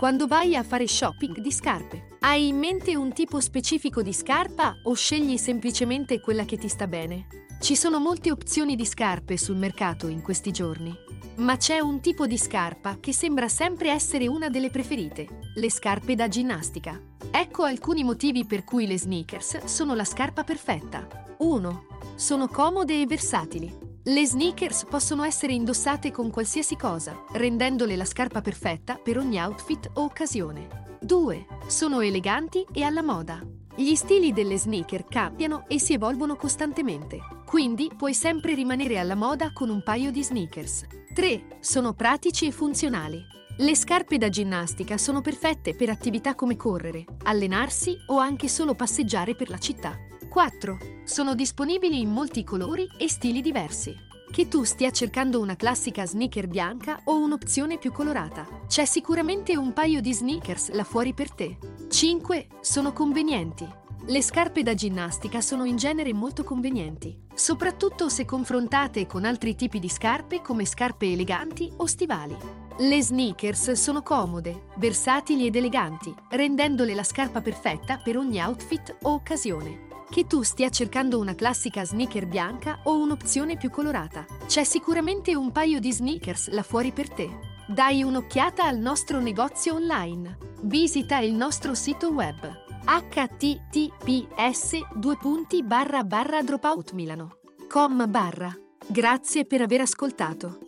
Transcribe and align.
quando 0.00 0.26
vai 0.26 0.54
a 0.56 0.62
fare 0.62 0.86
shopping 0.88 1.40
di 1.42 1.52
scarpe. 1.52 2.06
Hai 2.20 2.48
in 2.48 2.56
mente 2.56 2.96
un 2.96 3.12
tipo 3.12 3.38
specifico 3.38 4.00
di 4.00 4.14
scarpa 4.14 4.76
o 4.84 4.94
scegli 4.94 5.36
semplicemente 5.36 6.20
quella 6.22 6.46
che 6.46 6.56
ti 6.56 6.68
sta 6.68 6.86
bene? 6.86 7.26
Ci 7.60 7.76
sono 7.76 7.98
molte 8.00 8.30
opzioni 8.32 8.76
di 8.76 8.86
scarpe 8.86 9.36
sul 9.36 9.56
mercato 9.56 10.06
in 10.06 10.22
questi 10.22 10.52
giorni, 10.52 10.94
ma 11.36 11.58
c'è 11.58 11.80
un 11.80 12.00
tipo 12.00 12.26
di 12.26 12.38
scarpa 12.38 12.96
che 12.98 13.12
sembra 13.12 13.50
sempre 13.50 13.90
essere 13.90 14.26
una 14.26 14.48
delle 14.48 14.70
preferite, 14.70 15.28
le 15.54 15.70
scarpe 15.70 16.14
da 16.14 16.28
ginnastica. 16.28 16.98
Ecco 17.30 17.64
alcuni 17.64 18.02
motivi 18.02 18.46
per 18.46 18.64
cui 18.64 18.86
le 18.86 18.98
sneakers 18.98 19.64
sono 19.64 19.94
la 19.94 20.06
scarpa 20.06 20.44
perfetta. 20.44 21.06
1. 21.40 21.86
Sono 22.16 22.48
comode 22.48 23.02
e 23.02 23.06
versatili. 23.06 23.89
Le 24.10 24.26
sneakers 24.26 24.86
possono 24.90 25.22
essere 25.22 25.52
indossate 25.52 26.10
con 26.10 26.30
qualsiasi 26.30 26.74
cosa, 26.74 27.16
rendendole 27.30 27.94
la 27.94 28.04
scarpa 28.04 28.40
perfetta 28.40 28.96
per 28.96 29.16
ogni 29.16 29.40
outfit 29.40 29.88
o 29.94 30.02
occasione. 30.02 30.96
2. 31.00 31.46
Sono 31.68 32.00
eleganti 32.00 32.66
e 32.72 32.82
alla 32.82 33.04
moda. 33.04 33.40
Gli 33.72 33.94
stili 33.94 34.32
delle 34.32 34.58
sneaker 34.58 35.04
cambiano 35.04 35.64
e 35.68 35.78
si 35.78 35.92
evolvono 35.92 36.34
costantemente, 36.34 37.20
quindi 37.46 37.88
puoi 37.96 38.12
sempre 38.12 38.54
rimanere 38.56 38.98
alla 38.98 39.14
moda 39.14 39.52
con 39.52 39.68
un 39.70 39.80
paio 39.84 40.10
di 40.10 40.24
sneakers. 40.24 40.86
3. 41.14 41.58
Sono 41.60 41.92
pratici 41.94 42.46
e 42.46 42.50
funzionali. 42.50 43.22
Le 43.58 43.76
scarpe 43.76 44.18
da 44.18 44.28
ginnastica 44.28 44.98
sono 44.98 45.20
perfette 45.20 45.76
per 45.76 45.88
attività 45.88 46.34
come 46.34 46.56
correre, 46.56 47.04
allenarsi 47.22 47.96
o 48.08 48.18
anche 48.18 48.48
solo 48.48 48.74
passeggiare 48.74 49.36
per 49.36 49.48
la 49.50 49.58
città. 49.58 49.96
4. 50.30 50.78
Sono 51.04 51.34
disponibili 51.34 51.98
in 52.00 52.12
molti 52.12 52.44
colori 52.44 52.86
e 52.98 53.08
stili 53.08 53.40
diversi. 53.40 54.08
Che 54.30 54.46
tu 54.46 54.62
stia 54.62 54.92
cercando 54.92 55.40
una 55.40 55.56
classica 55.56 56.06
sneaker 56.06 56.46
bianca 56.46 57.00
o 57.06 57.16
un'opzione 57.18 57.78
più 57.78 57.90
colorata, 57.90 58.46
c'è 58.68 58.84
sicuramente 58.84 59.56
un 59.56 59.72
paio 59.72 60.00
di 60.00 60.14
sneakers 60.14 60.70
là 60.70 60.84
fuori 60.84 61.12
per 61.12 61.32
te. 61.32 61.56
5. 61.88 62.46
Sono 62.60 62.92
convenienti. 62.92 63.66
Le 64.06 64.22
scarpe 64.22 64.62
da 64.62 64.72
ginnastica 64.74 65.40
sono 65.40 65.64
in 65.64 65.74
genere 65.74 66.12
molto 66.12 66.44
convenienti, 66.44 67.18
soprattutto 67.34 68.08
se 68.08 68.24
confrontate 68.24 69.04
con 69.04 69.24
altri 69.24 69.56
tipi 69.56 69.80
di 69.80 69.88
scarpe 69.88 70.40
come 70.42 70.64
scarpe 70.64 71.06
eleganti 71.10 71.68
o 71.78 71.86
stivali. 71.86 72.36
Le 72.78 73.02
sneakers 73.02 73.72
sono 73.72 74.00
comode, 74.04 74.66
versatili 74.76 75.46
ed 75.46 75.56
eleganti, 75.56 76.14
rendendole 76.30 76.94
la 76.94 77.02
scarpa 77.02 77.40
perfetta 77.42 77.96
per 77.98 78.16
ogni 78.16 78.40
outfit 78.40 78.96
o 79.02 79.12
occasione. 79.14 79.88
Che 80.10 80.26
tu 80.26 80.42
stia 80.42 80.70
cercando 80.70 81.20
una 81.20 81.36
classica 81.36 81.84
sneaker 81.84 82.26
bianca 82.26 82.80
o 82.82 82.98
un'opzione 82.98 83.56
più 83.56 83.70
colorata, 83.70 84.26
c'è 84.46 84.64
sicuramente 84.64 85.36
un 85.36 85.52
paio 85.52 85.78
di 85.78 85.92
sneakers 85.92 86.48
là 86.50 86.64
fuori 86.64 86.90
per 86.90 87.08
te. 87.10 87.30
Dai 87.68 88.02
un'occhiata 88.02 88.64
al 88.64 88.78
nostro 88.78 89.20
negozio 89.20 89.74
online. 89.74 90.36
Visita 90.62 91.18
il 91.18 91.32
nostro 91.32 91.74
sito 91.74 92.08
web 92.10 92.38
https 92.84 94.78
dropoutmilano.com 96.44 98.10
Grazie 98.90 99.44
per 99.46 99.60
aver 99.60 99.80
ascoltato. 99.82 100.60